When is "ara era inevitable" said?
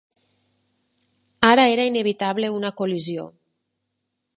1.51-2.53